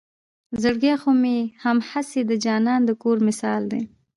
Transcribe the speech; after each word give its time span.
زړګے 0.61 0.93
خو 1.01 1.11
مې 1.21 1.37
هم 1.63 1.77
هسې 1.89 2.21
د 2.29 2.31
جانان 2.45 2.81
د 2.85 2.91
کور 3.01 3.17
مثال 3.27 3.61
دے 3.71 3.81